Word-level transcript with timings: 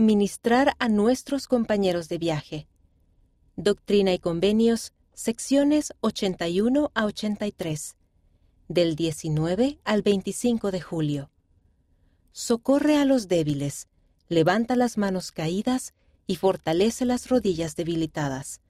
Ministrar 0.00 0.76
a 0.78 0.88
nuestros 0.88 1.48
compañeros 1.48 2.08
de 2.08 2.18
viaje. 2.18 2.68
Doctrina 3.56 4.14
y 4.14 4.20
Convenios, 4.20 4.92
secciones 5.12 5.92
81 6.02 6.92
a 6.94 7.04
83, 7.04 7.96
del 8.68 8.94
19 8.94 9.80
al 9.82 10.02
25 10.02 10.70
de 10.70 10.80
julio. 10.80 11.30
Socorre 12.30 12.96
a 12.96 13.04
los 13.04 13.26
débiles, 13.26 13.88
levanta 14.28 14.76
las 14.76 14.98
manos 14.98 15.32
caídas 15.32 15.94
y 16.28 16.36
fortalece 16.36 17.04
las 17.04 17.28
rodillas 17.28 17.74
debilitadas. 17.74 18.60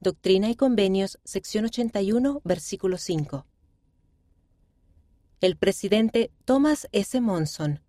Doctrina 0.00 0.50
y 0.50 0.56
Convenios, 0.56 1.20
sección 1.22 1.66
81, 1.66 2.40
versículo 2.42 2.98
5. 2.98 3.46
El 5.42 5.56
presidente 5.58 6.32
Thomas 6.44 6.88
S. 6.90 7.20
Monson, 7.20 7.82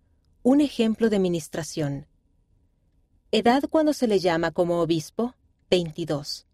un 0.44 0.60
ejemplo 0.60 1.10
de 1.10 1.18
ministración. 1.18 2.07
Edad 3.30 3.64
cuando 3.68 3.92
se 3.92 4.06
le 4.06 4.20
llama 4.20 4.52
como 4.52 4.80
obispo, 4.80 5.34
22. 5.70 6.46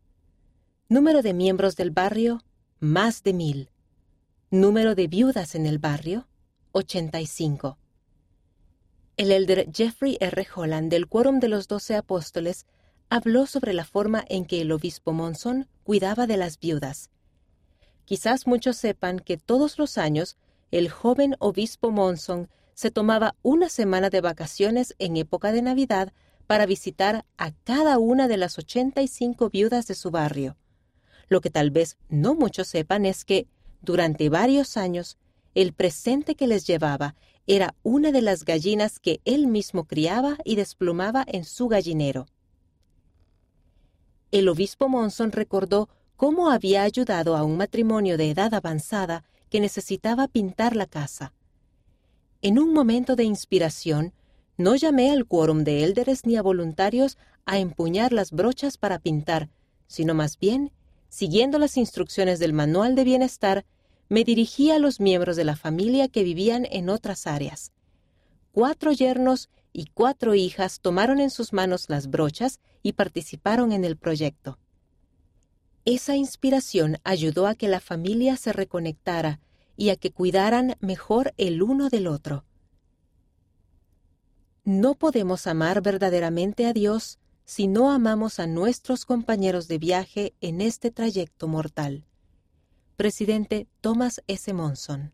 Número 0.89 1.23
de 1.23 1.33
miembros 1.33 1.77
del 1.77 1.93
barrio, 1.93 2.43
más 2.81 3.23
de 3.23 3.33
mil. 3.33 3.71
Número 4.51 4.97
de 4.97 5.07
viudas 5.07 5.55
en 5.55 5.67
el 5.67 5.79
barrio, 5.79 6.27
85. 6.73 7.79
El 9.17 9.31
elder 9.31 9.71
Jeffrey 9.73 10.19
R. 10.19 10.49
Holland 10.53 10.91
del 10.91 11.07
Quórum 11.07 11.39
de 11.39 11.47
los 11.47 11.69
Doce 11.69 11.95
Apóstoles 11.95 12.67
habló 13.09 13.47
sobre 13.47 13.73
la 13.73 13.85
forma 13.85 14.25
en 14.29 14.45
que 14.45 14.61
el 14.61 14.73
obispo 14.73 15.13
Monson 15.13 15.69
cuidaba 15.85 16.27
de 16.27 16.39
las 16.39 16.59
viudas. 16.59 17.09
Quizás 18.05 18.49
muchos 18.49 18.77
sepan 18.77 19.21
que 19.21 19.37
todos 19.37 19.79
los 19.79 19.97
años 19.97 20.37
el 20.73 20.91
joven 20.91 21.37
obispo 21.39 21.93
Monson 21.93 22.49
se 22.75 22.91
tomaba 22.91 23.37
una 23.43 23.69
semana 23.69 24.11
de 24.11 24.21
vacaciones 24.21 24.97
en 24.99 25.17
época 25.17 25.53
de 25.53 25.63
Navidad 25.63 26.13
para 26.47 26.67
visitar 26.67 27.25
a 27.37 27.53
cada 27.53 27.99
una 27.99 28.29
de 28.29 28.37
las 28.37 28.59
85 28.59 29.51
viudas 29.51 29.87
de 29.87 29.95
su 29.95 30.11
barrio. 30.11 30.57
Lo 31.29 31.41
que 31.41 31.51
tal 31.51 31.71
vez 31.71 31.97
no 32.09 32.35
muchos 32.35 32.69
sepan 32.69 33.07
es 33.07 33.25
que, 33.25 33.47
durante 33.81 34.29
varios 34.29 34.77
años, 34.77 35.19
el 35.55 35.73
presente 35.73 36.35
que 36.35 36.47
les 36.47 36.67
llevaba 36.67 37.15
era 37.47 37.75
una 37.83 38.11
de 38.11 38.23
las 38.23 38.45
gallinas 38.45 38.99
que 38.99 39.21
él 39.25 39.47
mismo 39.47 39.85
criaba 39.85 40.39
y 40.45 40.57
desplumaba 40.57 41.25
en 41.27 41.45
su 41.45 41.69
gallinero. 41.69 42.27
El 44.31 44.49
obispo 44.49 44.89
Monson 44.89 45.33
recordó 45.33 45.89
cómo 46.17 46.51
había 46.51 46.83
ayudado 46.83 47.37
a 47.37 47.45
un 47.45 47.57
matrimonio 47.57 48.17
de 48.17 48.31
edad 48.31 48.53
avanzada 48.55 49.25
que 49.51 49.61
necesitaba 49.61 50.27
pintar 50.27 50.75
la 50.75 50.87
casa. 50.87 51.33
En 52.43 52.59
un 52.59 52.73
momento 52.73 53.15
de 53.15 53.25
inspiración, 53.25 54.13
no 54.57 54.77
llamé 54.77 55.11
al 55.11 55.27
quórum 55.27 55.65
de 55.65 55.85
élderes 55.85 56.27
ni 56.27 56.37
a 56.37 56.43
voluntarios 56.43 57.19
a 57.45 57.59
empuñar 57.59 58.13
las 58.13 58.31
brochas 58.31 58.79
para 58.79 58.99
pintar, 58.99 59.49
sino 59.87 60.15
más 60.15 60.39
bien, 60.39 60.73
siguiendo 61.09 61.59
las 61.59 61.77
instrucciones 61.77 62.39
del 62.39 62.53
manual 62.53 62.95
de 62.95 63.05
bienestar, 63.05 63.65
me 64.09 64.25
dirigí 64.25 64.71
a 64.71 64.79
los 64.79 65.01
miembros 65.01 65.37
de 65.37 65.45
la 65.45 65.57
familia 65.57 66.09
que 66.09 66.23
vivían 66.23 66.67
en 66.71 66.89
otras 66.89 67.27
áreas. 67.27 67.73
Cuatro 68.53 68.93
yernos 68.93 69.51
y 69.73 69.87
cuatro 69.87 70.35
hijas 70.35 70.81
tomaron 70.81 71.21
en 71.21 71.31
sus 71.31 71.53
manos 71.53 71.87
las 71.89 72.09
brochas 72.09 72.61
y 72.83 72.93
participaron 72.93 73.73
en 73.73 73.85
el 73.85 73.97
proyecto. 73.97 74.59
Esa 75.85 76.17
inspiración 76.17 76.99
ayudó 77.03 77.47
a 77.47 77.55
que 77.55 77.69
la 77.69 77.81
familia 77.81 78.37
se 78.37 78.53
reconectara 78.53 79.41
y 79.77 79.91
a 79.91 79.97
que 79.97 80.13
cuidaran 80.13 80.77
mejor 80.81 81.35
el 81.37 81.63
uno 81.63 81.89
del 81.89 82.07
otro. 82.07 82.45
No 84.65 84.95
podemos 84.95 85.47
amar 85.47 85.83
verdaderamente 85.83 86.67
a 86.67 86.73
Dios 86.73 87.19
si 87.45 87.69
no 87.69 87.91
amamos 87.91 88.41
a 88.41 88.47
nuestros 88.47 89.05
compañeros 89.05 89.69
de 89.69 89.77
viaje 89.77 90.33
en 90.41 90.63
este 90.63 90.91
trayecto 90.91 91.49
mortal. 91.49 92.07
Presidente 92.97 93.67
Thomas 93.83 94.23
S. 94.27 94.55
Monson 94.55 95.13